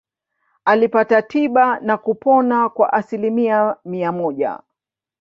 Alipata 0.65 1.21
tiba 1.21 1.79
na 1.79 1.97
kupona 1.97 2.69
kwa 2.69 2.93
asilimia 2.93 3.75
mia 3.85 4.11
moja. 4.11 4.59